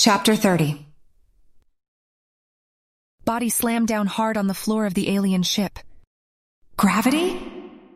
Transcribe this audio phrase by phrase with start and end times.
[0.00, 0.86] Chapter 30
[3.26, 5.78] Body slammed down hard on the floor of the alien ship.
[6.78, 7.38] Gravity?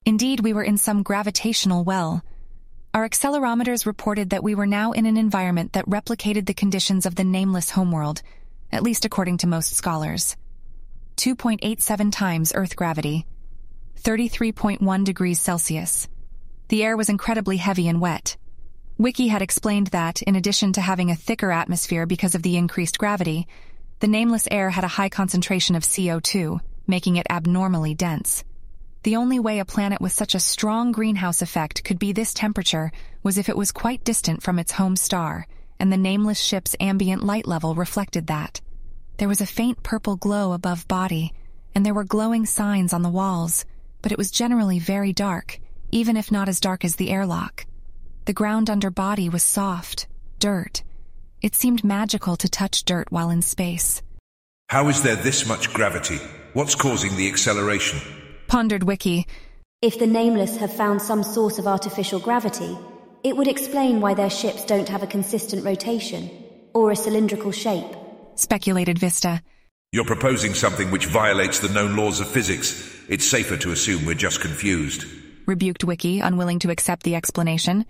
[0.05, 2.23] Indeed, we were in some gravitational well.
[2.93, 7.15] Our accelerometers reported that we were now in an environment that replicated the conditions of
[7.15, 8.21] the nameless homeworld,
[8.71, 10.37] at least according to most scholars.
[11.17, 13.25] 2.87 times Earth gravity,
[14.03, 16.07] 33.1 degrees Celsius.
[16.69, 18.37] The air was incredibly heavy and wet.
[18.97, 22.97] Wiki had explained that, in addition to having a thicker atmosphere because of the increased
[22.97, 23.49] gravity,
[23.99, 28.45] the nameless air had a high concentration of CO2, making it abnormally dense.
[29.03, 32.93] The only way a planet with such a strong greenhouse effect could be this temperature
[33.25, 35.49] was if it was quite distant from its home star,
[35.81, 38.61] and the nameless ship's ambient light level reflected that.
[39.17, 41.33] There was a faint purple glow above body,
[41.75, 43.65] and there were glowing signs on the walls,
[44.03, 45.59] but it was generally very dark,
[45.91, 47.67] even if not as dark as the airlock.
[48.27, 50.07] The ground under body was soft,
[50.39, 50.83] dirt.
[51.43, 54.01] It seemed magical to touch dirt while in space.
[54.71, 56.17] How is there this much gravity?
[56.55, 58.01] What's causing the acceleration?
[58.49, 59.27] Pondered Wiki.
[59.83, 62.79] If the Nameless have found some source of artificial gravity,
[63.23, 66.31] it would explain why their ships don't have a consistent rotation
[66.73, 67.95] or a cylindrical shape.
[68.37, 69.43] Speculated Vista.
[69.93, 72.91] You're proposing something which violates the known laws of physics.
[73.07, 75.05] It's safer to assume we're just confused.
[75.45, 77.85] Rebuked Wiki, unwilling to accept the explanation.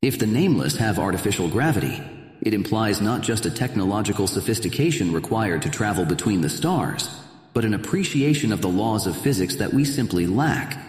[0.00, 2.00] If the nameless have artificial gravity,
[2.40, 7.10] it implies not just a technological sophistication required to travel between the stars,
[7.52, 10.80] but an appreciation of the laws of physics that we simply lack.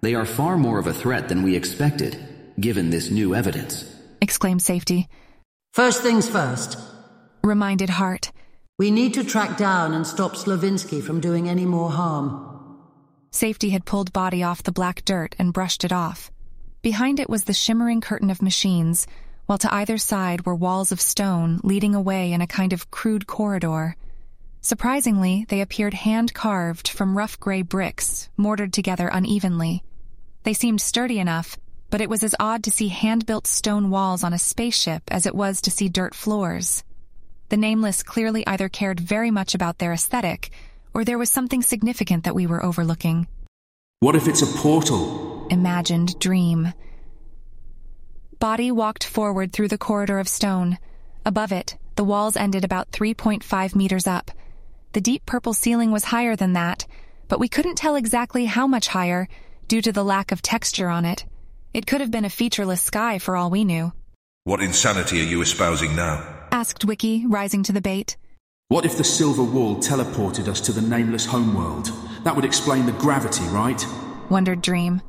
[0.00, 2.18] They are far more of a threat than we expected,
[2.58, 3.84] given this new evidence.
[4.20, 5.06] Exclaimed Safety.
[5.72, 6.76] First things first.
[7.44, 8.32] Reminded Heart.
[8.80, 12.80] We need to track down and stop Slavinsky from doing any more harm.
[13.30, 16.32] Safety had pulled Body off the black dirt and brushed it off.
[16.82, 19.06] Behind it was the shimmering curtain of machines,
[19.44, 23.26] while to either side were walls of stone leading away in a kind of crude
[23.26, 23.96] corridor.
[24.62, 29.82] Surprisingly, they appeared hand carved from rough gray bricks, mortared together unevenly.
[30.44, 31.58] They seemed sturdy enough,
[31.90, 35.26] but it was as odd to see hand built stone walls on a spaceship as
[35.26, 36.82] it was to see dirt floors.
[37.50, 40.50] The Nameless clearly either cared very much about their aesthetic,
[40.94, 43.26] or there was something significant that we were overlooking.
[43.98, 45.29] What if it's a portal?
[45.50, 46.72] Imagined dream.
[48.38, 50.78] Body walked forward through the corridor of stone.
[51.26, 54.30] Above it, the walls ended about 3.5 meters up.
[54.92, 56.86] The deep purple ceiling was higher than that,
[57.26, 59.28] but we couldn't tell exactly how much higher
[59.66, 61.24] due to the lack of texture on it.
[61.74, 63.92] It could have been a featureless sky for all we knew.
[64.44, 66.46] What insanity are you espousing now?
[66.52, 68.16] Asked Wiki, rising to the bait.
[68.68, 71.90] What if the silver wall teleported us to the nameless homeworld?
[72.22, 73.84] That would explain the gravity, right?
[74.30, 75.02] Wondered Dream.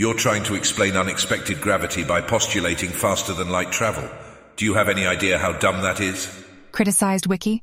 [0.00, 4.08] You're trying to explain unexpected gravity by postulating faster than light travel.
[4.56, 6.42] Do you have any idea how dumb that is?
[6.72, 7.62] Criticized Wiki.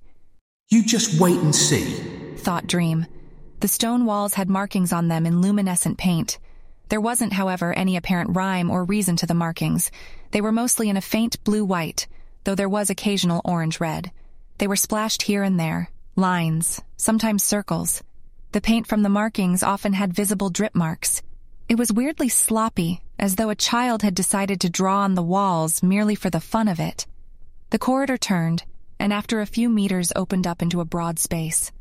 [0.70, 1.96] You just wait and see.
[2.36, 3.08] Thought Dream.
[3.62, 6.38] The stone walls had markings on them in luminescent paint.
[6.90, 9.90] There wasn't, however, any apparent rhyme or reason to the markings.
[10.30, 12.06] They were mostly in a faint blue-white,
[12.44, 14.12] though there was occasional orange-red.
[14.60, 18.04] They were splashed here and there, lines, sometimes circles.
[18.52, 21.24] The paint from the markings often had visible drip marks.
[21.70, 25.84] It was weirdly sloppy, as though a child had decided to draw on the walls
[25.84, 27.06] merely for the fun of it.
[27.72, 28.64] The corridor turned,
[29.02, 31.74] and after a few meters opened up into a broad space.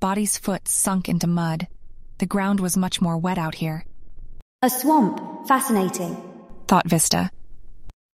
[0.00, 1.68] Body's foot sunk into mud.
[2.16, 3.84] The ground was much more wet out here.
[4.62, 5.46] A swamp.
[5.46, 6.16] Fascinating.
[6.66, 7.30] Thought Vista.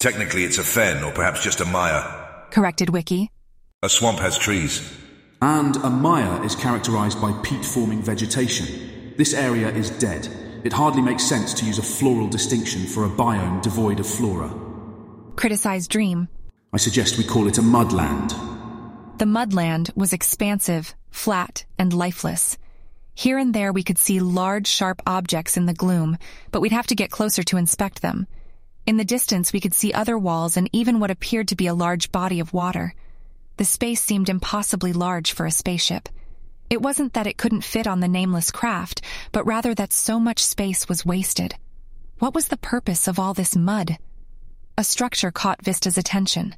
[0.00, 2.02] Technically, it's a fen, or perhaps just a mire.
[2.50, 3.30] Corrected Wiki.
[3.84, 4.82] A swamp has trees.
[5.40, 9.14] And a mire is characterized by peat forming vegetation.
[9.16, 10.28] This area is dead.
[10.64, 14.54] It hardly makes sense to use a floral distinction for a biome devoid of flora.
[15.34, 16.28] Criticized Dream.
[16.72, 18.30] I suggest we call it a mudland.
[19.18, 22.58] The mudland was expansive, flat, and lifeless.
[23.14, 26.16] Here and there we could see large, sharp objects in the gloom,
[26.52, 28.28] but we'd have to get closer to inspect them.
[28.86, 31.74] In the distance, we could see other walls and even what appeared to be a
[31.74, 32.94] large body of water.
[33.56, 36.08] The space seemed impossibly large for a spaceship.
[36.72, 40.42] It wasn't that it couldn't fit on the nameless craft, but rather that so much
[40.42, 41.54] space was wasted.
[42.18, 43.98] What was the purpose of all this mud?
[44.78, 46.54] A structure caught Vista's attention.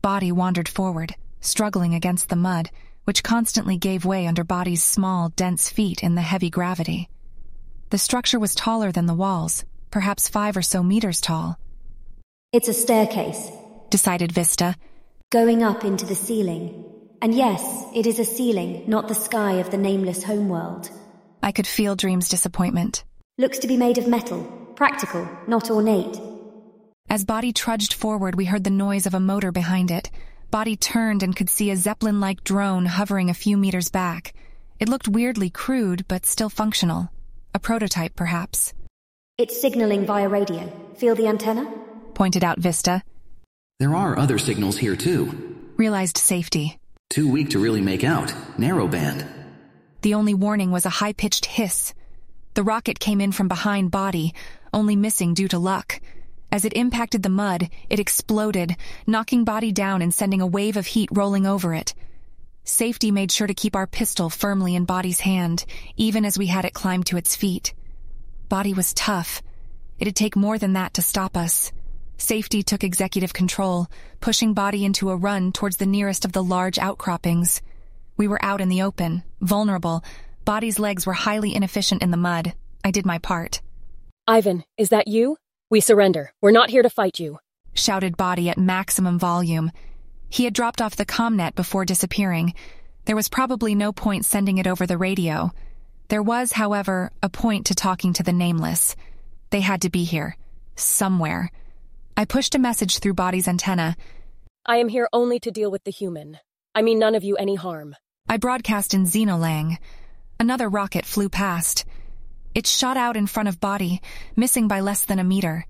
[0.00, 2.70] Body wandered forward, struggling against the mud,
[3.04, 7.10] which constantly gave way under Body's small, dense feet in the heavy gravity.
[7.90, 11.58] The structure was taller than the walls, perhaps five or so meters tall.
[12.54, 13.50] It's a staircase.
[13.90, 14.74] Decided Vista.
[15.28, 16.86] Going up into the ceiling.
[17.22, 20.90] And yes, it is a ceiling, not the sky of the nameless homeworld.
[21.42, 23.04] I could feel Dream's disappointment.
[23.36, 24.42] Looks to be made of metal.
[24.74, 26.18] Practical, not ornate.
[27.10, 30.10] As Body trudged forward, we heard the noise of a motor behind it.
[30.50, 34.32] Body turned and could see a Zeppelin like drone hovering a few meters back.
[34.78, 37.10] It looked weirdly crude, but still functional.
[37.54, 38.72] A prototype, perhaps.
[39.36, 40.72] It's signaling via radio.
[40.96, 41.70] Feel the antenna?
[42.14, 43.02] Pointed out Vista.
[43.78, 45.56] There are other signals here too.
[45.76, 46.79] Realized safety.
[47.10, 48.28] Too weak to really make out.
[48.56, 49.26] Narrowband.
[50.02, 51.92] The only warning was a high pitched hiss.
[52.54, 54.32] The rocket came in from behind body,
[54.72, 56.00] only missing due to luck.
[56.52, 58.76] As it impacted the mud, it exploded,
[59.08, 61.94] knocking body down and sending a wave of heat rolling over it.
[62.62, 65.64] Safety made sure to keep our pistol firmly in Body's hand,
[65.96, 67.74] even as we had it climb to its feet.
[68.48, 69.42] Body was tough.
[69.98, 71.72] It'd take more than that to stop us.
[72.20, 73.86] Safety took executive control,
[74.20, 77.62] pushing Body into a run towards the nearest of the large outcroppings.
[78.18, 80.04] We were out in the open, vulnerable.
[80.44, 82.52] Body's legs were highly inefficient in the mud.
[82.84, 83.62] I did my part.
[84.28, 85.38] Ivan, is that you?
[85.70, 86.30] We surrender.
[86.42, 87.38] We're not here to fight you.
[87.72, 89.72] Shouted Body at maximum volume.
[90.28, 92.52] He had dropped off the comnet before disappearing.
[93.06, 95.52] There was probably no point sending it over the radio.
[96.08, 98.94] There was, however, a point to talking to the nameless.
[99.48, 100.36] They had to be here.
[100.76, 101.50] Somewhere.
[102.20, 103.96] I pushed a message through Body's antenna.
[104.66, 106.38] I am here only to deal with the human.
[106.74, 107.96] I mean none of you any harm.
[108.28, 109.78] I broadcast in Xenolang.
[110.38, 111.86] Another rocket flew past.
[112.54, 114.02] It shot out in front of Body,
[114.36, 115.64] missing by less than a meter.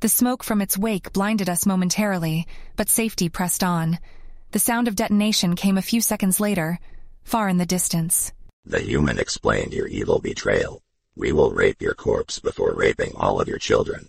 [0.00, 2.46] The smoke from its wake blinded us momentarily,
[2.76, 3.98] but safety pressed on.
[4.52, 6.78] The sound of detonation came a few seconds later,
[7.22, 8.32] far in the distance.
[8.64, 10.80] The human explained your evil betrayal.
[11.16, 14.08] We will rape your corpse before raping all of your children.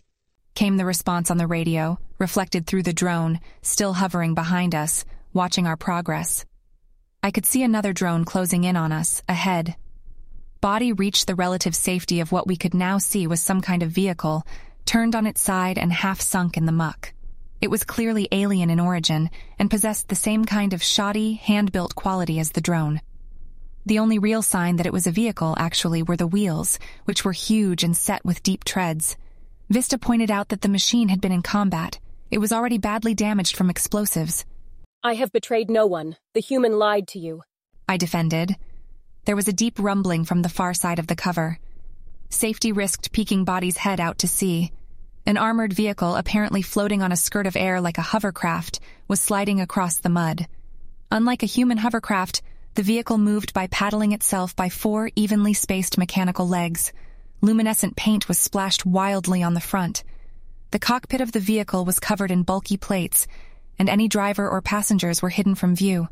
[0.57, 5.67] Came the response on the radio, reflected through the drone, still hovering behind us, watching
[5.67, 6.45] our progress.
[7.21, 9.75] I could see another drone closing in on us, ahead.
[10.59, 13.91] Body reached the relative safety of what we could now see was some kind of
[13.91, 14.47] vehicle,
[14.83, 17.13] turned on its side and half sunk in the muck.
[17.61, 19.29] It was clearly alien in origin
[19.59, 22.99] and possessed the same kind of shoddy, hand built quality as the drone.
[23.85, 27.31] The only real sign that it was a vehicle, actually, were the wheels, which were
[27.31, 29.17] huge and set with deep treads.
[29.69, 31.99] Vista pointed out that the machine had been in combat.
[32.31, 34.45] It was already badly damaged from explosives.
[35.03, 36.15] I have betrayed no one.
[36.33, 37.43] The human lied to you.
[37.87, 38.55] I defended.
[39.25, 41.59] There was a deep rumbling from the far side of the cover.
[42.29, 44.71] Safety risked peeking Body's head out to sea.
[45.25, 48.79] An armored vehicle, apparently floating on a skirt of air like a hovercraft,
[49.09, 50.47] was sliding across the mud.
[51.11, 52.41] Unlike a human hovercraft,
[52.75, 56.93] the vehicle moved by paddling itself by four evenly spaced mechanical legs.
[57.41, 60.03] Luminescent paint was splashed wildly on the front.
[60.71, 63.27] The cockpit of the vehicle was covered in bulky plates,
[63.77, 66.07] and any driver or passengers were hidden from view.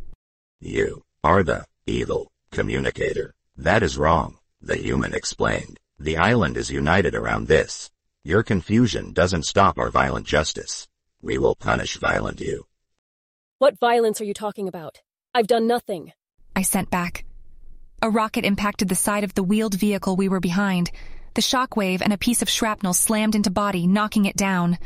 [0.61, 3.33] You are the evil communicator.
[3.57, 5.79] That is wrong, the human explained.
[5.97, 7.89] The island is united around this.
[8.23, 10.87] Your confusion doesn't stop our violent justice.
[11.21, 12.65] We will punish violent you.
[13.57, 15.01] What violence are you talking about?
[15.33, 16.11] I've done nothing.
[16.55, 17.25] I sent back.
[18.01, 20.91] A rocket impacted the side of the wheeled vehicle we were behind.
[21.35, 24.77] The shockwave and a piece of shrapnel slammed into Body, knocking it down.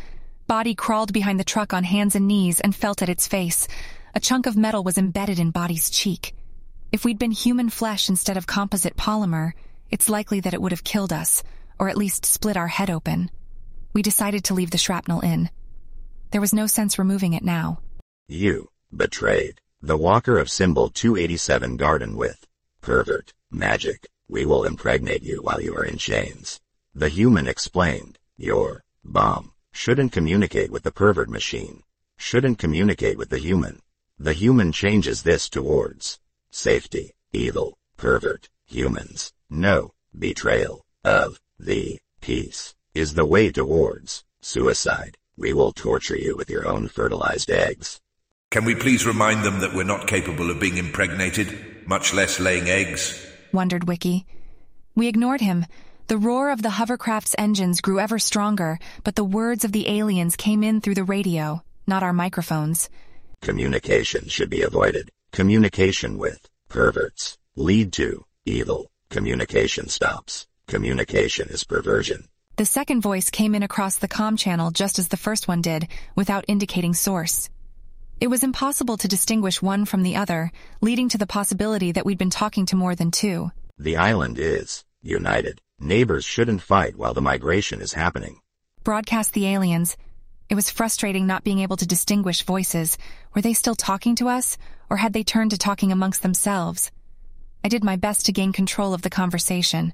[0.47, 3.67] Body crawled behind the truck on hands and knees and felt at its face.
[4.15, 6.33] A chunk of metal was embedded in Body's cheek.
[6.91, 9.51] If we'd been human flesh instead of composite polymer,
[9.91, 11.43] it's likely that it would have killed us,
[11.77, 13.29] or at least split our head open.
[13.93, 15.51] We decided to leave the shrapnel in.
[16.31, 17.79] There was no sense removing it now.
[18.27, 22.43] You betrayed the walker of symbol 287 garden with
[22.81, 24.07] pervert magic.
[24.29, 26.61] We will impregnate you while you are in chains.
[26.93, 31.81] The human explained, your bomb shouldn't communicate with the pervert machine,
[32.15, 33.81] shouldn't communicate with the human.
[34.19, 36.19] The human changes this towards
[36.51, 39.33] safety, evil, pervert, humans.
[39.49, 45.17] No, betrayal of the peace is the way towards suicide.
[45.37, 47.99] We will torture you with your own fertilized eggs.
[48.51, 52.69] Can we please remind them that we're not capable of being impregnated, much less laying
[52.69, 53.25] eggs?
[53.51, 54.25] Wondered Wiki.
[54.95, 55.65] We ignored him.
[56.07, 60.35] The roar of the hovercraft's engines grew ever stronger, but the words of the aliens
[60.35, 62.89] came in through the radio, not our microphones.
[63.41, 65.09] Communication should be avoided.
[65.31, 68.89] Communication with perverts lead to evil.
[69.09, 70.47] Communication stops.
[70.67, 72.27] Communication is perversion.
[72.57, 75.87] The second voice came in across the com channel just as the first one did,
[76.15, 77.49] without indicating source.
[78.21, 82.17] It was impossible to distinguish one from the other, leading to the possibility that we'd
[82.17, 83.51] been talking to more than two.
[83.77, 85.61] The island is united.
[85.79, 88.41] Neighbors shouldn't fight while the migration is happening.
[88.83, 89.95] Broadcast the aliens.
[90.49, 92.97] It was frustrating not being able to distinguish voices.
[93.33, 94.57] Were they still talking to us,
[94.89, 96.91] or had they turned to talking amongst themselves?
[97.63, 99.93] I did my best to gain control of the conversation.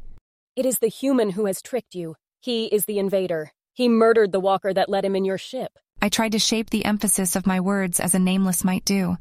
[0.56, 2.16] It is the human who has tricked you.
[2.40, 3.52] He is the invader.
[3.74, 5.78] He murdered the walker that let him in your ship.
[6.02, 9.18] I tried to shape the emphasis of my words as a nameless might do.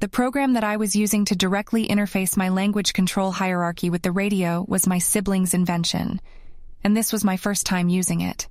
[0.00, 4.10] The program that I was using to directly interface my language control hierarchy with the
[4.10, 6.20] radio was my sibling's invention,
[6.82, 8.48] and this was my first time using it.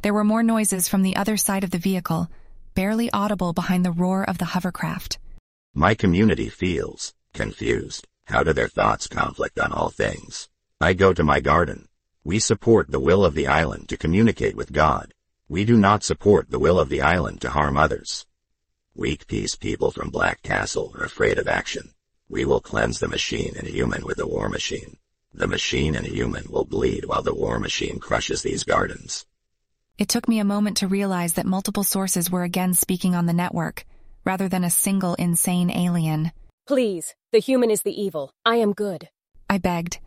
[0.00, 2.30] There were more noises from the other side of the vehicle,
[2.74, 5.18] barely audible behind the roar of the hovercraft.
[5.74, 8.06] My community feels confused.
[8.24, 10.48] How do their thoughts conflict on all things?
[10.80, 11.88] I go to my garden.
[12.24, 15.12] We support the will of the island to communicate with God.
[15.48, 18.26] We do not support the will of the island to harm others.
[18.96, 21.92] Weak peace people from Black Castle are afraid of action.
[22.28, 24.96] We will cleanse the machine and human with the war machine.
[25.32, 29.24] The machine and human will bleed while the war machine crushes these gardens.
[29.98, 33.32] It took me a moment to realize that multiple sources were again speaking on the
[33.32, 33.86] network,
[34.24, 36.32] rather than a single insane alien.
[36.66, 38.32] Please, the human is the evil.
[38.44, 39.10] I am good.
[39.48, 40.00] I begged.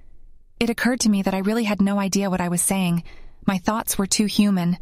[0.60, 3.04] It occurred to me that I really had no idea what I was saying.
[3.48, 4.78] My thoughts were too human.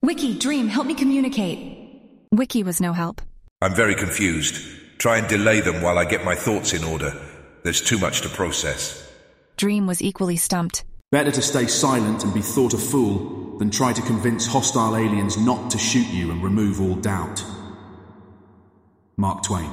[0.00, 1.76] Wiki, Dream, help me communicate.
[2.30, 3.20] Wiki was no help.
[3.60, 4.54] I'm very confused.
[4.98, 7.20] Try and delay them while I get my thoughts in order.
[7.64, 9.10] There's too much to process.
[9.56, 10.84] Dream was equally stumped.
[11.10, 15.36] Better to stay silent and be thought a fool than try to convince hostile aliens
[15.36, 17.44] not to shoot you and remove all doubt.
[19.16, 19.70] Mark Twain.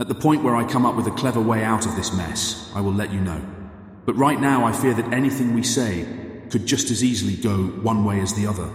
[0.00, 2.72] At the point where I come up with a clever way out of this mess,
[2.74, 3.44] I will let you know.
[4.06, 6.06] But right now, I fear that anything we say
[6.50, 8.68] could just as easily go one way as the other.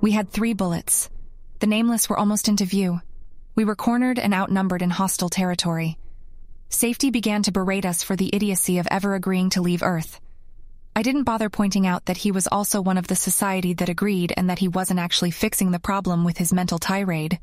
[0.00, 1.08] We had three bullets.
[1.60, 3.00] The nameless were almost into view.
[3.54, 5.98] We were cornered and outnumbered in hostile territory.
[6.68, 10.20] Safety began to berate us for the idiocy of ever agreeing to leave Earth.
[10.96, 14.32] I didn't bother pointing out that he was also one of the society that agreed
[14.36, 17.38] and that he wasn't actually fixing the problem with his mental tirade.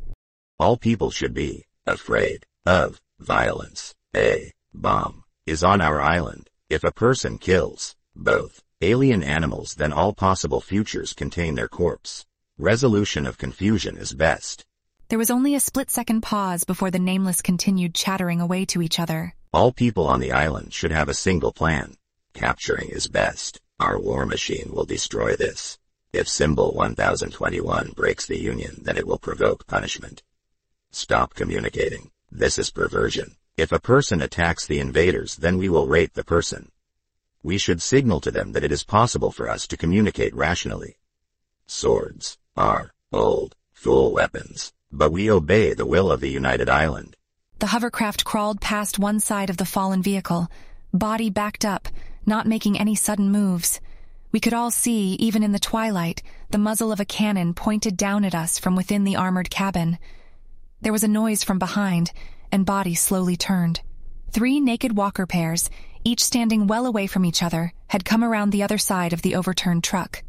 [0.60, 3.94] All people should be afraid of violence.
[4.16, 6.50] A bomb is on our island.
[6.70, 12.26] If a person kills both alien animals, then all possible futures contain their corpse.
[12.58, 14.66] Resolution of confusion is best.
[15.10, 19.00] There was only a split second pause before the nameless continued chattering away to each
[19.00, 19.34] other.
[19.52, 21.96] All people on the island should have a single plan.
[22.34, 23.60] Capturing is best.
[23.80, 25.80] Our war machine will destroy this.
[26.14, 30.24] If symbol 1021 breaks the Union, then it will provoke punishment.
[30.92, 32.12] Stop communicating.
[32.32, 33.36] This is perversion.
[33.58, 36.72] If a person attacks the invaders, then we will rape the person.
[37.42, 40.98] We should signal to them that it is possible for us to communicate rationally.
[41.68, 47.16] Swords are old, fool weapons, but we obey the will of the United Island.
[47.60, 50.48] The hovercraft crawled past one side of the fallen vehicle,
[50.94, 51.88] body backed up,
[52.26, 53.80] not making any sudden moves.
[54.32, 58.26] We could all see, even in the twilight, the muzzle of a cannon pointed down
[58.26, 59.98] at us from within the armored cabin.
[60.82, 62.12] There was a noise from behind,
[62.52, 63.82] and body slowly turned.
[64.32, 65.70] Three naked walker pairs,
[66.04, 69.36] each standing well away from each other, had come around the other side of the
[69.36, 70.24] overturned truck.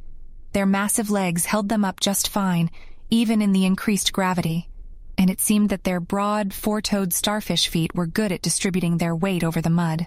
[0.52, 2.70] Their massive legs held them up just fine,
[3.10, 4.68] even in the increased gravity,
[5.16, 9.44] and it seemed that their broad, four-toed starfish feet were good at distributing their weight
[9.44, 10.06] over the mud.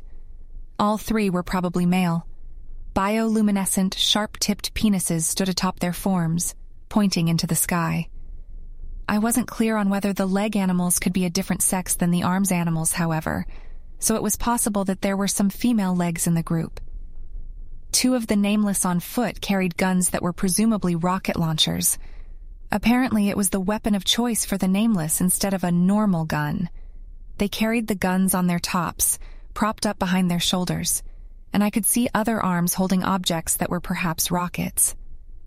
[0.80, 2.28] All three were probably male.
[2.96, 6.56] Bioluminescent, sharp-tipped penises stood atop their forms,
[6.90, 8.10] pointing into the sky.
[9.08, 12.24] I wasn't clear on whether the leg animals could be a different sex than the
[12.24, 13.46] arms animals, however,
[14.04, 16.82] so it was possible that there were some female legs in the group.
[17.94, 21.98] Two of the nameless on foot carried guns that were presumably rocket launchers.
[22.70, 26.70] Apparently, it was the weapon of choice for the nameless instead of a normal gun.
[27.38, 29.20] They carried the guns on their tops,
[29.54, 31.02] propped up behind their shoulders,
[31.54, 34.98] and I could see other arms holding objects that were perhaps rockets.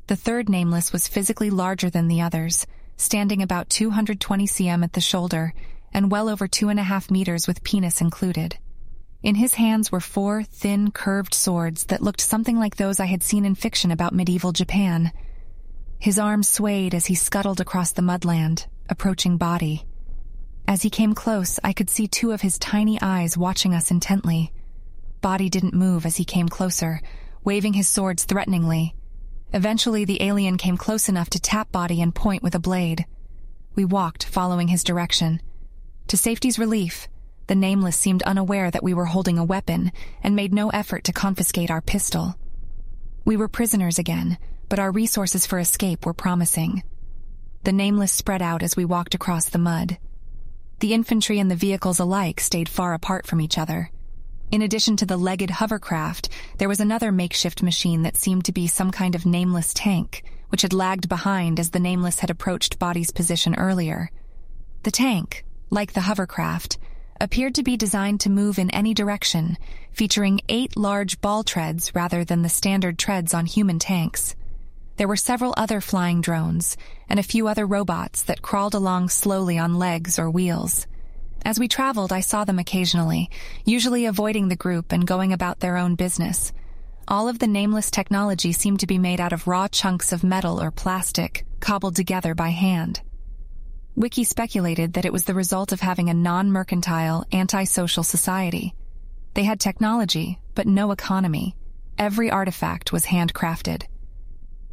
[0.07, 5.03] The third nameless was physically larger than the others, standing about 220 cm at the
[5.03, 5.53] shoulder
[5.93, 8.57] and well over two and a half meters with penis included.
[9.23, 13.23] In his hands were four thin, curved swords that looked something like those I had
[13.23, 15.13] seen in fiction about medieval Japan.
[15.99, 19.85] His arms swayed as he scuttled across the mudland, approaching Body.
[20.69, 24.53] As he came close, I could see two of his tiny eyes watching us intently.
[25.21, 27.01] Body didn't move as he came closer,
[27.43, 28.95] waving his swords threateningly.
[29.53, 33.07] Eventually, the alien came close enough to tap Body and point with a blade.
[33.75, 35.41] We walked, following his direction.
[36.09, 37.09] To safety's relief,
[37.49, 39.91] the Nameless seemed unaware that we were holding a weapon
[40.23, 42.37] and made no effort to confiscate our pistol.
[43.25, 46.85] We were prisoners again, but our resources for escape were promising.
[47.65, 49.99] The Nameless spread out as we walked across the mud.
[50.79, 53.91] The infantry and the vehicles alike stayed far apart from each other.
[54.53, 58.69] In addition to the legged hovercraft, there was another makeshift machine that seemed to be
[58.69, 63.11] some kind of nameless tank, which had lagged behind as the Nameless had approached Body's
[63.11, 64.11] position earlier.
[64.85, 66.79] The tank, like the hovercraft,
[67.21, 69.57] appeared to be designed to move in any direction,
[69.93, 74.35] featuring eight large ball treads rather than the standard treads on human tanks.
[74.97, 76.77] There were several other flying drones
[77.09, 80.87] and a few other robots that crawled along slowly on legs or wheels.
[81.45, 83.31] As we traveled, I saw them occasionally,
[83.65, 86.53] usually avoiding the group and going about their own business.
[87.09, 90.61] All of the nameless technology seemed to be made out of raw chunks of metal
[90.61, 93.01] or plastic, cobbled together by hand.
[93.97, 98.75] Wiki speculated that it was the result of having a non-mercantile, antisocial society.
[99.33, 101.57] They had technology, but no economy.
[101.97, 103.85] Every artifact was handcrafted.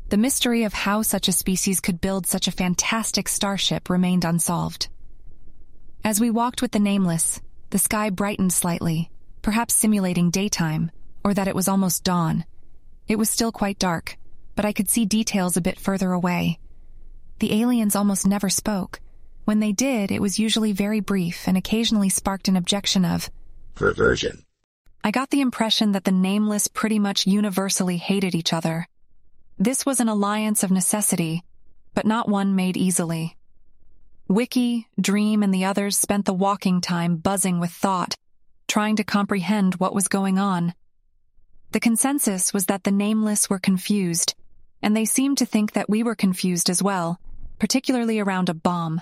[0.09, 4.89] The mystery of how such a species could build such a fantastic starship remained unsolved.
[6.03, 7.39] As we walked with the Nameless,
[7.69, 9.09] the sky brightened slightly,
[9.41, 10.91] perhaps simulating daytime,
[11.23, 12.43] or that it was almost dawn.
[13.07, 14.17] It was still quite dark,
[14.55, 16.59] but I could see details a bit further away.
[17.39, 18.99] The aliens almost never spoke.
[19.45, 23.29] When they did, it was usually very brief and occasionally sparked an objection of
[23.75, 24.43] Perversion.
[25.03, 28.87] I got the impression that the Nameless pretty much universally hated each other.
[29.59, 31.43] This was an alliance of necessity,
[31.93, 33.35] but not one made easily.
[34.29, 38.15] Wiki, Dream, and the others spent the walking time buzzing with thought,
[38.67, 40.73] trying to comprehend what was going on.
[41.71, 44.35] The consensus was that the nameless were confused,
[44.81, 47.19] and they seemed to think that we were confused as well,
[47.59, 49.01] particularly around a bomb.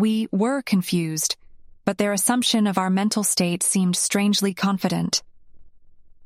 [0.00, 1.36] We were confused,
[1.84, 5.22] but their assumption of our mental state seemed strangely confident.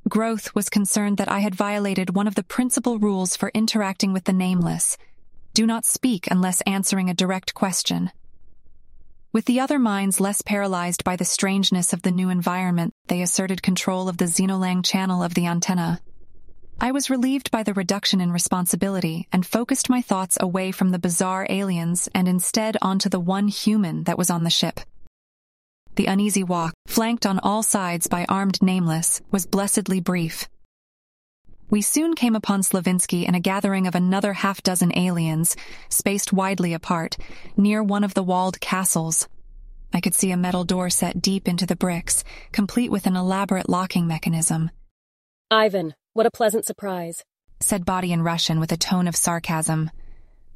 [0.09, 4.26] Growth was concerned that I had violated one of the principal rules for interacting with
[4.26, 4.97] the nameless—
[5.54, 8.12] do not speak unless answering a direct question.
[9.33, 13.61] With the other minds less paralyzed by the strangeness of the new environment, they asserted
[13.61, 16.00] control of the Xenolang channel of the antenna.
[16.81, 20.99] I was relieved by the reduction in responsibility and focused my thoughts away from the
[20.99, 24.81] bizarre aliens and instead onto the one human that was on the ship.
[25.95, 30.49] The uneasy walk, flanked on all sides by armed nameless, was blessedly brief.
[31.71, 35.57] We soon came upon Slavinsky and a gathering of another half dozen aliens,
[35.88, 37.16] spaced widely apart,
[37.57, 39.28] near one of the walled castles.
[39.93, 43.69] I could see a metal door set deep into the bricks, complete with an elaborate
[43.69, 44.70] locking mechanism.
[45.51, 47.24] Ivan, what a pleasant surprise,
[47.59, 49.90] said Body in Russian with a tone of sarcasm.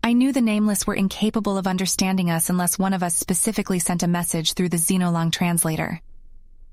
[0.05, 4.05] I knew the Nameless were incapable of understanding us unless one of us specifically sent
[4.05, 6.01] a message through the Xenolang translator.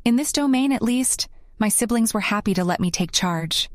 [0.05, 3.71] In this domain, at least, my siblings were happy to let me take charge.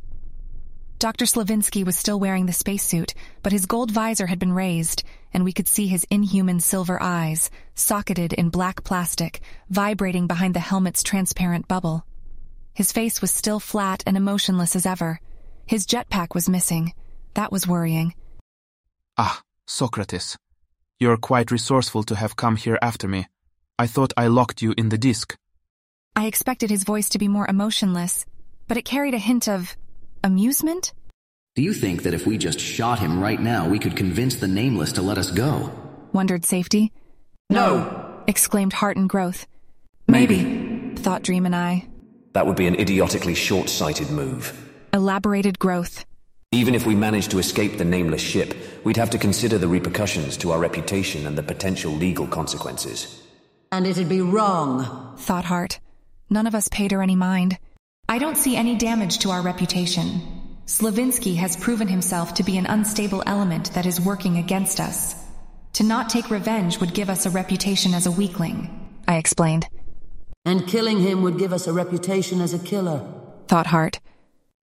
[1.01, 1.25] Dr.
[1.25, 5.03] Slavinsky was still wearing the spacesuit, but his gold visor had been raised,
[5.35, 10.61] and we could see his inhuman silver eyes, socketed in black plastic, vibrating behind the
[10.61, 12.05] helmet's transparent bubble.
[12.81, 15.21] His face was still flat and emotionless as ever.
[15.67, 16.95] His jetpack was missing.
[17.35, 18.15] That was worrying.
[19.19, 20.39] Ah, Socrates.
[20.99, 23.27] You're quite resourceful to have come here after me.
[23.79, 25.37] I thought I locked you in the disk.
[26.17, 28.25] I expected his voice to be more emotionless,
[28.67, 29.77] but it carried a hint of
[30.25, 30.95] Amusement?
[31.57, 34.49] Do you think that if we just shot him right now, we could convince the
[34.49, 35.71] Nameless to let us go?
[36.15, 36.93] Wondered Safety.
[37.51, 38.23] No!
[38.27, 39.47] exclaimed Heart and Growth.
[40.09, 41.90] Maybe, thought Dream and I.
[42.33, 44.57] That would be an idiotically short-sighted move.
[44.93, 46.05] Elaborated Growth.
[46.53, 50.37] Even if we managed to escape the nameless ship, we'd have to consider the repercussions
[50.39, 53.23] to our reputation and the potential legal consequences.
[53.71, 55.79] And it'd be wrong, thought Heart.
[56.29, 57.57] None of us paid her any mind.
[58.09, 60.21] I don't see any damage to our reputation.
[60.67, 65.15] Slavinsky has proven himself to be an unstable element that is working against us.
[65.75, 69.69] To not take revenge would give us a reputation as a weakling, I explained.
[70.51, 73.07] And killing him would give us a reputation as a killer,
[73.47, 74.01] thought Heart.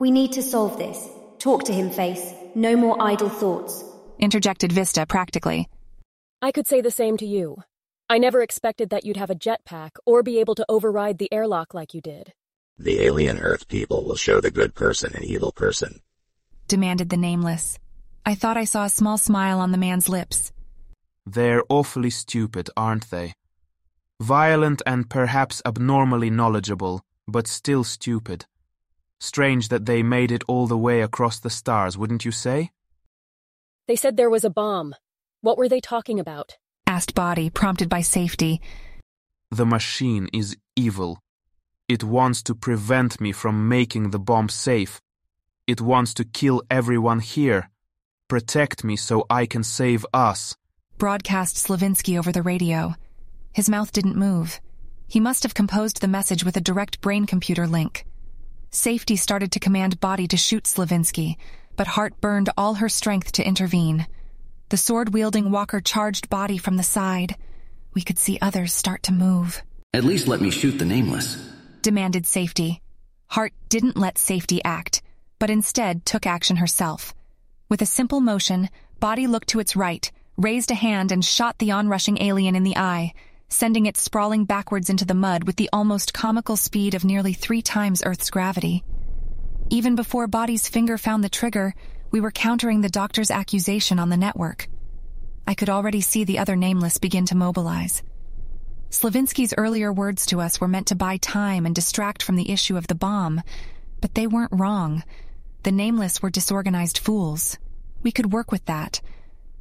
[0.01, 0.99] We need to solve this.
[1.39, 2.35] Talk to him, Face.
[2.57, 3.85] No more idle thoughts.
[4.19, 5.69] Interjected Vista practically.
[6.43, 7.63] I could say the same to you.
[8.11, 11.73] I never expected that you'd have a jetpack or be able to override the airlock
[11.73, 12.33] like you did.
[12.77, 16.01] The alien Earth people will show the good person an evil person.
[16.67, 17.79] Demanded the nameless.
[18.25, 20.51] I thought I saw a small smile on the man's lips.
[21.27, 23.35] They're awfully stupid, aren't they?
[24.21, 28.47] Violent and perhaps abnormally knowledgeable, but still stupid.
[29.21, 32.71] Strange that they made it all the way across the stars, wouldn't you say?
[33.89, 34.95] They said there was a bomb.
[35.43, 36.57] What were they talking about?
[36.87, 38.61] Asked Body, prompted by safety.
[39.51, 41.21] The machine is evil.
[41.89, 45.01] It wants to prevent me from making the bomb safe.
[45.67, 47.71] It wants to kill everyone here.
[48.29, 50.57] Protect me so I can save us.
[50.99, 52.95] Broadcast Slavinsky over the radio.
[53.57, 54.61] His mouth didn't move.
[55.09, 58.05] He must have composed the message with a direct brain computer link.
[58.71, 61.39] Safety started to command Body to shoot Slavinsky,
[61.75, 64.07] but Heart burned all her strength to intervene.
[64.69, 67.35] The sword wielding walker charged Body from the side.
[67.95, 69.63] We could see others start to move.
[69.95, 71.43] At least let me shoot the nameless
[71.81, 72.83] demanded safety.
[73.29, 75.01] Heart didn't let safety act,
[75.39, 77.15] but instead took action herself.
[77.71, 78.69] With a simple motion,
[79.01, 82.77] Body looked to its right, raised a hand, and shot the onrushing alien in the
[82.77, 83.15] eye,
[83.49, 87.63] sending it sprawling backwards into the mud with the almost comical speed of nearly three
[87.63, 88.85] times Earth's gravity.
[89.71, 91.75] Even before Body's finger found the trigger,
[92.11, 94.69] we were countering the doctor's accusation on the network.
[95.47, 98.03] I could already see the other nameless begin to mobilize.
[98.91, 102.77] Slavinsky's earlier words to us were meant to buy time and distract from the issue
[102.77, 103.43] of the bomb,
[104.01, 105.03] but they weren't wrong.
[105.65, 107.59] The nameless were disorganized fools.
[108.03, 109.01] We could work with that.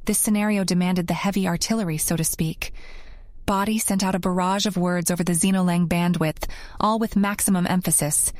[0.04, 2.72] This scenario demanded the heavy artillery, so to speak.
[3.46, 8.32] Body sent out a barrage of words over the Xenolang bandwidth, all with maximum emphasis.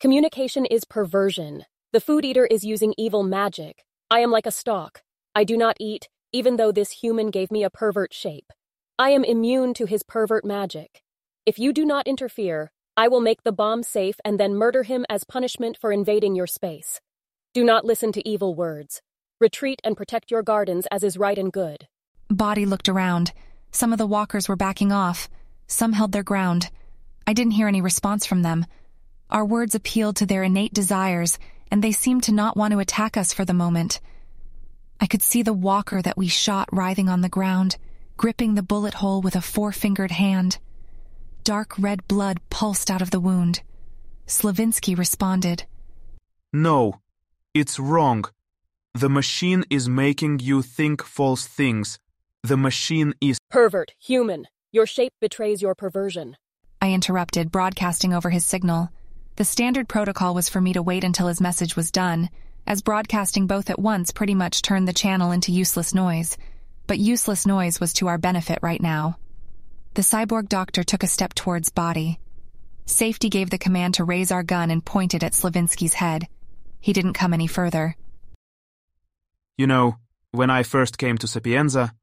[0.00, 1.64] Communication is perversion.
[1.92, 3.84] The food eater is using evil magic.
[4.08, 5.02] I am like a stalk.
[5.34, 8.52] I do not eat, even though this human gave me a pervert shape.
[9.00, 11.02] I am immune to his pervert magic.
[11.44, 15.04] If you do not interfere, I will make the bomb safe and then murder him
[15.10, 17.00] as punishment for invading your space.
[17.52, 19.02] Do not listen to evil words.
[19.40, 21.88] Retreat and protect your gardens as is right and good.
[22.30, 23.32] Body looked around.
[23.72, 25.28] Some of the walkers were backing off.
[25.66, 26.70] Some held their ground.
[27.26, 28.66] I didn't hear any response from them.
[29.30, 31.38] Our words appealed to their innate desires,
[31.70, 34.00] and they seemed to not want to attack us for the moment.
[35.00, 37.78] I could see the walker that we shot writhing on the ground,
[38.16, 40.58] gripping the bullet hole with a four-fingered hand.
[41.44, 43.62] Dark red blood pulsed out of the wound.
[44.26, 45.64] Slavinsky responded.
[46.52, 47.00] No,
[47.54, 48.26] it's wrong.
[48.94, 51.98] The machine is making you think false things.
[52.44, 53.38] The machine is.
[53.50, 54.48] Pervert, human.
[54.72, 56.36] Your shape betrays your perversion.
[56.80, 58.88] I interrupted, broadcasting over his signal.
[59.36, 62.30] The standard protocol was for me to wait until his message was done,
[62.66, 66.36] as broadcasting both at once pretty much turned the channel into useless noise.
[66.88, 69.18] But useless noise was to our benefit right now.
[69.94, 72.18] The cyborg doctor took a step towards Body.
[72.86, 76.26] Safety gave the command to raise our gun and pointed at Slavinsky's head.
[76.80, 77.96] He didn't come any further.
[79.56, 79.96] You know,
[80.32, 81.94] when I first came to Sapienza,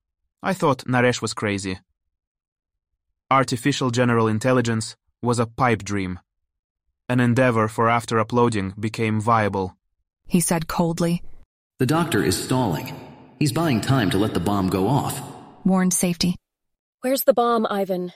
[0.41, 1.80] I thought Naresh was crazy.
[3.30, 6.19] Artificial general intelligence was a pipe dream.
[7.10, 9.75] An endeavor for after uploading became viable.
[10.28, 11.23] He said coldly.
[11.80, 12.95] The doctor is stalling.
[13.39, 15.19] He's buying time to let the bomb go off.
[15.65, 16.36] Warned Safety.
[17.02, 18.13] Where's the bomb, Ivan?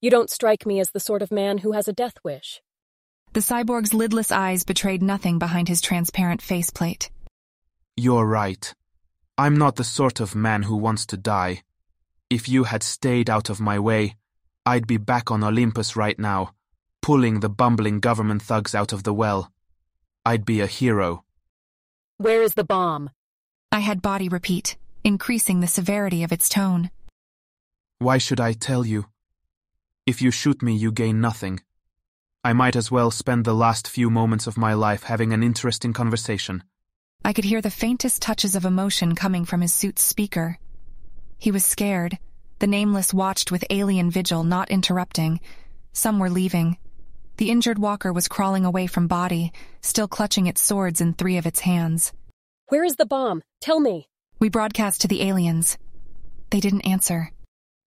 [0.00, 2.60] You don't strike me as the sort of man who has a death wish.
[3.32, 7.10] The cyborg's lidless eyes betrayed nothing behind his transparent faceplate.
[7.96, 8.72] You're right.
[9.36, 11.62] I'm not the sort of man who wants to die.
[12.30, 14.16] If you had stayed out of my way,
[14.64, 16.54] I'd be back on Olympus right now,
[17.02, 19.50] pulling the bumbling government thugs out of the well.
[20.24, 21.24] I'd be a hero.
[22.16, 23.10] Where is the bomb?
[23.72, 26.90] I had body repeat, increasing the severity of its tone.
[27.98, 29.06] Why should I tell you?
[30.06, 31.60] If you shoot me, you gain nothing.
[32.44, 35.92] I might as well spend the last few moments of my life having an interesting
[35.92, 36.62] conversation.
[37.24, 40.58] I could hear the faintest touches of emotion coming from his suit's speaker.
[41.38, 42.18] He was scared.
[42.58, 45.40] The nameless watched with alien vigil, not interrupting.
[45.92, 46.76] Some were leaving.
[47.38, 51.46] The injured walker was crawling away from body, still clutching its swords in three of
[51.46, 52.12] its hands.
[52.68, 53.42] Where is the bomb?
[53.60, 54.06] Tell me.
[54.38, 55.78] We broadcast to the aliens.
[56.50, 57.30] They didn't answer.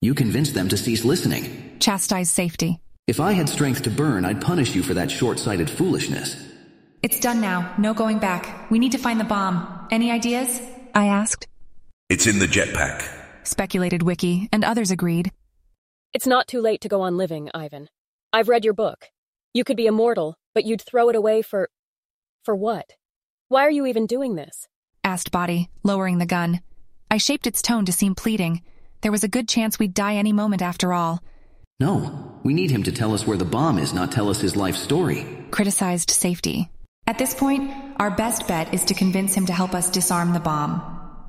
[0.02, 1.78] You convinced them to cease listening.
[1.80, 2.80] Chastise safety.
[3.06, 6.47] If I had strength to burn, I'd punish you for that short-sighted foolishness.
[7.04, 7.74] It's done now.
[7.78, 8.70] No going back.
[8.72, 9.88] We need to find the bomb.
[9.92, 10.62] Any ideas?
[10.96, 11.48] I asked.
[12.10, 13.08] It's in the jetpack.
[13.44, 15.32] Speculated Wiki, and others agreed.
[16.14, 17.90] It's not too late to go on living, Ivan.
[18.34, 19.06] I've read your book.
[19.54, 21.70] You could be immortal, but you'd throw it away for.
[22.44, 22.94] for what?
[23.50, 24.68] Why are you even doing this?
[25.04, 26.62] asked Body, lowering the gun.
[27.10, 28.62] I shaped its tone to seem pleading.
[29.02, 31.22] There was a good chance we'd die any moment after all.
[31.80, 34.56] No, we need him to tell us where the bomb is, not tell us his
[34.56, 35.26] life story.
[35.52, 36.70] Criticized Safety.
[37.08, 40.42] At this point, our best bet is to convince him to help us disarm the
[40.42, 40.84] bomb.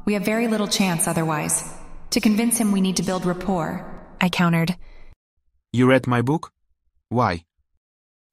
[0.06, 1.72] We have very little chance otherwise.
[2.10, 3.86] To convince him, we need to build rapport.
[4.20, 4.74] I countered.
[5.72, 6.50] You read my book?
[7.10, 7.44] Why?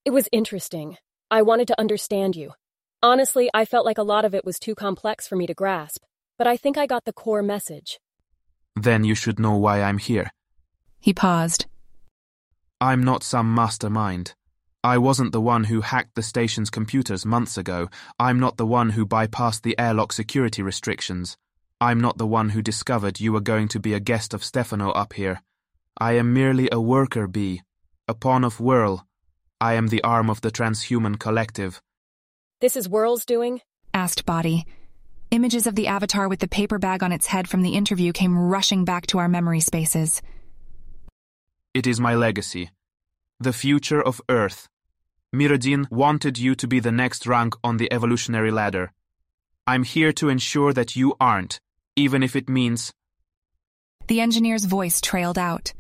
[0.06, 0.98] It was interesting.
[1.30, 2.54] I wanted to understand you.
[3.04, 6.04] Honestly, I felt like a lot of it was too complex for me to grasp,
[6.40, 8.00] but I think I got the core message.
[8.76, 10.32] Then you should know why I'm here.
[11.00, 11.68] He paused.
[12.82, 14.34] I'm not some mastermind.
[14.86, 17.90] I wasn't the one who hacked the station's computers months ago.
[18.20, 21.38] I'm not the one who bypassed the airlock security restrictions.
[21.82, 24.92] I'm not the one who discovered you were going to be a guest of Stefano
[24.92, 25.42] up here.
[25.98, 27.64] I am merely a worker bee,
[28.08, 29.08] a pawn of Whirl.
[29.60, 31.82] I am the arm of the transhuman collective.
[32.62, 33.62] This is Whirl's doing?
[33.92, 34.68] asked Body.
[35.32, 38.38] Images of the avatar with the paper bag on its head from the interview came
[38.38, 40.22] rushing back to our memory spaces.
[41.74, 42.70] It is my legacy.
[43.40, 44.70] The future of Earth.
[45.34, 48.92] Miradin wanted you to be the next rank on the evolutionary ladder.
[49.68, 51.60] I'm here to ensure that you aren't,
[51.96, 52.94] even if it means.
[54.08, 55.74] The engineer's voice trailed out.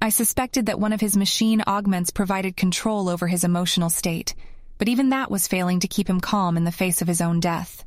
[0.00, 4.34] I suspected that one of his machine augments provided control over his emotional state,
[4.78, 7.38] but even that was failing to keep him calm in the face of his own
[7.38, 7.84] death.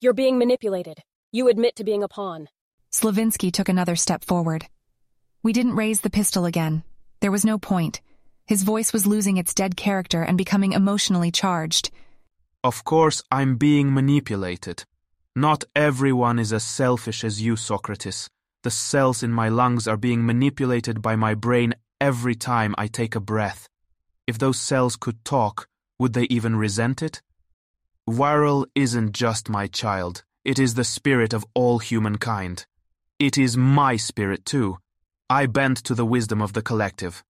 [0.00, 0.98] You're being manipulated.
[1.30, 2.48] You admit to being a pawn.
[2.92, 4.66] Slavinsky took another step forward.
[5.44, 6.82] We didn't raise the pistol again.
[7.20, 8.00] There was no point.
[8.46, 11.90] His voice was losing its dead character and becoming emotionally charged.
[12.64, 14.84] Of course, I'm being manipulated.
[15.34, 18.28] Not everyone is as selfish as you, Socrates.
[18.62, 23.14] The cells in my lungs are being manipulated by my brain every time I take
[23.14, 23.68] a breath.
[24.26, 25.66] If those cells could talk,
[25.98, 27.22] would they even resent it?
[28.08, 32.66] Viral isn't just my child, it is the spirit of all humankind.
[33.18, 34.78] It is my spirit too.
[35.30, 37.24] I bend to the wisdom of the collective.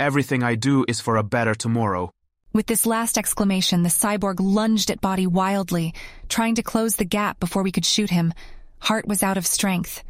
[0.00, 2.12] Everything I do is for a better tomorrow.
[2.52, 5.92] With this last exclamation, the cyborg lunged at Body wildly,
[6.28, 8.32] trying to close the gap before we could shoot him.
[8.78, 10.04] Heart was out of strength.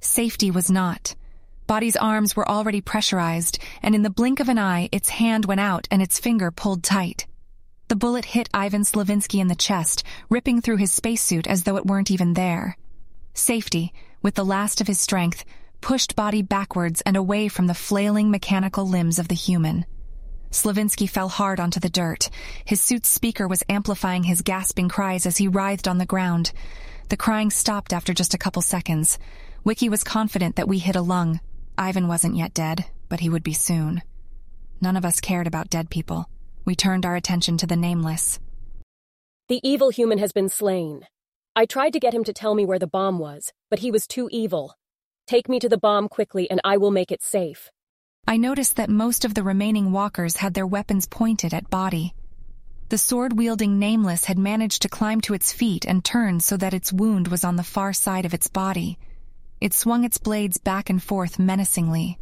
[0.00, 1.16] Safety was not.
[1.66, 5.60] Body's arms were already pressurized, and in the blink of an eye, its hand went
[5.60, 7.26] out and its finger pulled tight.
[7.88, 11.86] The bullet hit Ivan Slavinsky in the chest, ripping through his spacesuit as though it
[11.86, 12.76] weren't even there.
[13.34, 15.44] Safety, with the last of his strength,
[15.82, 19.84] pushed Body backwards and away from the flailing mechanical limbs of the human.
[20.50, 22.30] Slavinsky fell hard onto the dirt.
[22.64, 26.52] His suit's speaker was amplifying his gasping cries as he writhed on the ground.
[27.08, 29.18] The crying stopped after just a couple seconds.
[29.64, 31.40] Wiki was confident that we hit a lung.
[31.76, 34.02] Ivan wasn't yet dead, but he would be soon.
[34.80, 36.28] None of us cared about dead people.
[36.64, 38.38] We turned our attention to the nameless.
[39.48, 41.06] The evil human has been slain.
[41.56, 44.06] I tried to get him to tell me where the bomb was, but he was
[44.06, 44.74] too evil.
[45.26, 47.70] Take me to the bomb quickly and I will make it safe.
[48.26, 52.14] I noticed that most of the remaining walkers had their weapons pointed at body.
[52.88, 56.92] The sword-wielding Nameless had managed to climb to its feet and turn so that its
[56.92, 58.98] wound was on the far side of its body.
[59.60, 62.18] It swung its blades back and forth menacingly.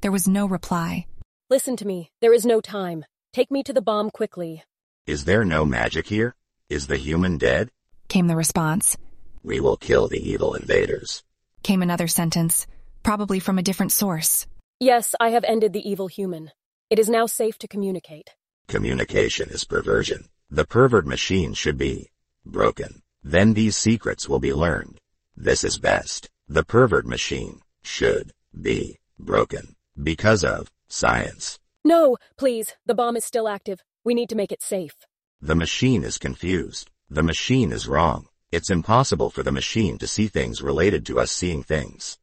[0.00, 1.06] There was no reply.
[1.48, 2.10] Listen to me.
[2.20, 3.04] There is no time.
[3.32, 4.64] Take me to the bomb quickly.
[5.06, 6.34] Is there no magic here?
[6.68, 7.70] Is the human dead?
[8.08, 8.96] Came the response.
[9.42, 11.22] We will kill the evil invaders.
[11.62, 12.66] Came another sentence,
[13.02, 14.46] probably from a different source.
[14.78, 16.50] Yes, I have ended the evil human.
[16.88, 18.30] It is now safe to communicate.
[18.66, 20.28] Communication is perversion.
[20.50, 22.10] The pervert machine should be
[22.46, 23.02] broken.
[23.22, 25.00] Then these secrets will be learned.
[25.36, 26.30] This is best.
[26.48, 31.58] The pervert machine should be broken because of science.
[31.84, 32.74] No, please.
[32.86, 33.82] The bomb is still active.
[34.02, 34.94] We need to make it safe.
[35.42, 36.90] The machine is confused.
[37.10, 38.28] The machine is wrong.
[38.52, 42.18] It's impossible for the machine to see things related to us seeing things.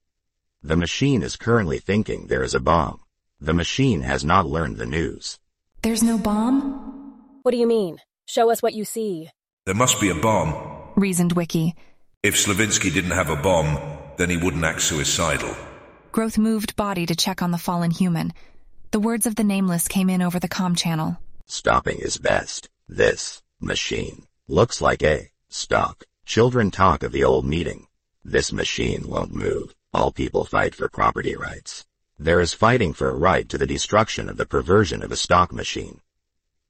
[0.61, 2.99] The machine is currently thinking there is a bomb.
[3.39, 5.39] The machine has not learned the news.
[5.83, 7.39] There's no bomb?
[7.43, 8.01] What do you mean?
[8.25, 9.29] Show us what you see.
[9.65, 10.91] There must be a bomb.
[10.97, 11.75] Reasoned Wiki.
[12.23, 13.79] If Slavinsky didn't have a bomb,
[14.17, 15.55] then he wouldn't act suicidal.
[16.11, 18.33] Growth moved body to check on the fallen human.
[18.91, 21.17] The words of the nameless came in over the com channel.
[21.45, 22.67] Stopping is best.
[22.89, 26.03] This machine looks like a stalk.
[26.27, 27.87] Children talk of the old meeting.
[28.21, 29.73] This machine won't move.
[29.93, 31.85] All people fight for property rights.
[32.19, 35.53] There is fighting for a right to the destruction of the perversion of a stalk
[35.53, 36.01] machine.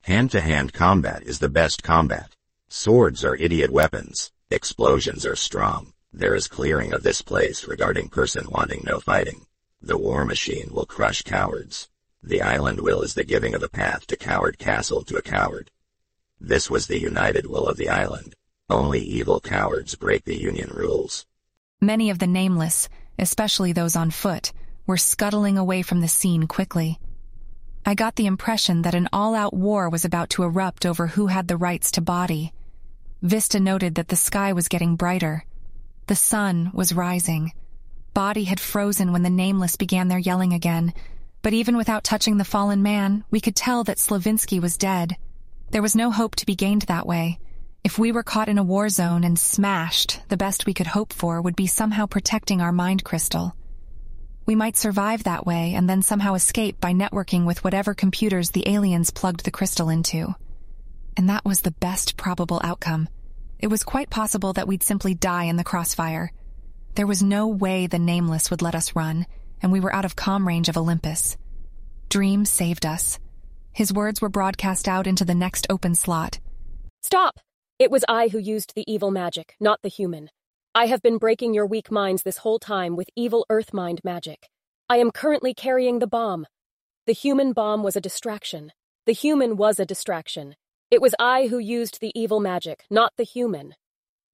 [0.01, 2.35] Hand-to-hand combat is the best combat.
[2.67, 4.31] Swords are idiot weapons.
[4.51, 5.91] Explosions are strong.
[6.13, 9.47] There is clearing of this place regarding person wanting no fighting.
[9.81, 11.89] The war machine will crush cowards.
[12.21, 15.71] The island will is the giving of a path to coward castle to a coward.
[16.39, 18.35] This was the united will of the island.
[18.69, 21.25] Only evil cowards break the union rules.
[21.79, 24.51] Many of the nameless, especially those on foot,
[24.85, 26.99] were scuttling away from the scene quickly.
[27.85, 31.47] I got the impression that an all-out war was about to erupt over who had
[31.47, 32.51] the rights to body.
[33.21, 35.45] Vista noted that the sky was getting brighter.
[36.07, 37.53] The sun was rising.
[38.13, 40.93] Body had frozen when the nameless began their yelling again,
[41.41, 45.15] but even without touching the fallen man, we could tell that Slavinsky was dead.
[45.71, 47.39] There was no hope to be gained that way.
[47.83, 51.13] If we were caught in a war zone and smashed, the best we could hope
[51.13, 53.55] for would be somehow protecting our mind crystal.
[54.45, 58.67] We might survive that way and then somehow escape by networking with whatever computers the
[58.67, 60.35] aliens plugged the crystal into.
[61.15, 63.09] And that was the best probable outcome.
[63.59, 66.31] It was quite possible that we'd simply die in the crossfire.
[66.95, 69.25] There was no way the Nameless would let us run,
[69.61, 71.37] and we were out of com range of Olympus.
[72.09, 73.19] Dream saved us.
[73.71, 76.39] His words were broadcast out into the next open slot.
[77.01, 77.39] Stop!
[77.79, 80.31] It was I who used the evil magic, not the human.
[80.73, 84.49] I have been breaking your weak minds this whole time with evil earth mind magic.
[84.89, 86.47] I am currently carrying the bomb.
[87.05, 88.71] The human bomb was a distraction.
[89.05, 90.55] The human was a distraction.
[90.89, 93.75] It was I who used the evil magic, not the human.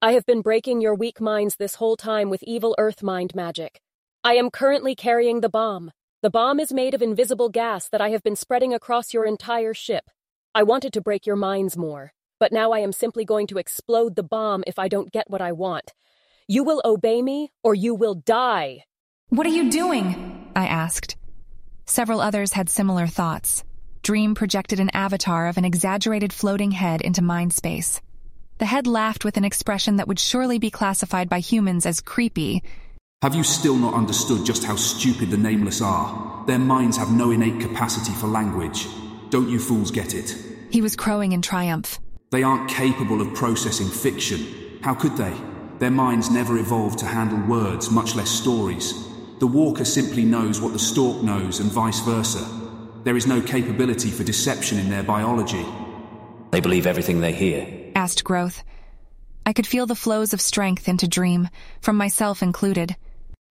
[0.00, 3.82] I have been breaking your weak minds this whole time with evil earth mind magic.
[4.22, 5.90] I am currently carrying the bomb.
[6.22, 9.74] The bomb is made of invisible gas that I have been spreading across your entire
[9.74, 10.04] ship.
[10.54, 14.16] I wanted to break your minds more, but now I am simply going to explode
[14.16, 15.94] the bomb if I don't get what I want.
[16.46, 18.84] You will obey me, or you will die.
[19.30, 20.52] What are you doing?
[20.54, 21.16] I asked.
[21.86, 23.64] Several others had similar thoughts.
[24.02, 28.02] Dream projected an avatar of an exaggerated floating head into mind space.
[28.58, 32.62] The head laughed with an expression that would surely be classified by humans as creepy.
[33.22, 36.44] Have you still not understood just how stupid the Nameless are?
[36.46, 38.86] Their minds have no innate capacity for language.
[39.30, 40.36] Don't you fools get it?
[40.68, 41.98] He was crowing in triumph.
[42.30, 44.80] They aren't capable of processing fiction.
[44.82, 45.34] How could they?
[45.78, 49.08] Their minds never evolved to handle words, much less stories.
[49.38, 52.44] The walker simply knows what the stalk knows, and vice versa.
[53.04, 55.66] There is no capability for deception in their biology.
[56.52, 57.92] They believe everything they hear.
[57.94, 58.62] Asked Growth.
[59.44, 61.48] I could feel the flows of strength into Dream,
[61.82, 62.96] from myself included.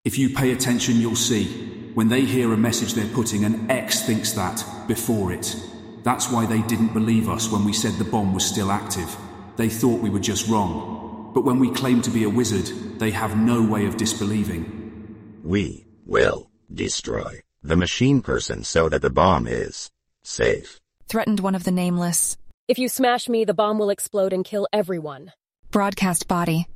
[0.04, 1.92] If you pay attention, you'll see.
[1.94, 5.56] When they hear a message they're putting, an X thinks that before it.
[6.04, 9.16] That's why they didn't believe us when we said the bomb was still active.
[9.56, 11.32] They thought we were just wrong.
[11.34, 15.42] But when we claim to be a wizard, they have no way of disbelieving.
[15.44, 19.90] We will destroy the machine person so that the bomb is
[20.24, 20.80] safe.
[21.08, 22.38] Threatened one of the nameless.
[22.68, 25.32] If you smash me, the bomb will explode and kill everyone.
[25.72, 26.68] Broadcast body.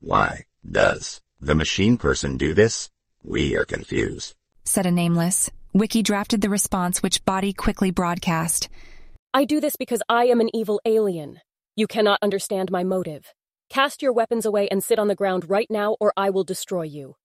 [0.00, 2.90] Why does the machine person do this?
[3.22, 4.34] We are confused.
[4.64, 5.50] Said a nameless.
[5.76, 8.68] Wiki drafted the response which Body quickly broadcast.
[9.34, 11.40] I do this because I am an evil alien.
[11.74, 13.32] You cannot understand my motive.
[13.70, 16.82] Cast your weapons away and sit on the ground right now, or I will destroy
[16.82, 17.16] you.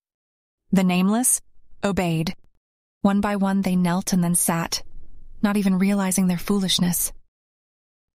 [0.72, 1.42] The nameless
[1.84, 2.34] obeyed.
[3.04, 4.82] One by one, they knelt and then sat,
[5.44, 7.14] not even realizing their foolishness.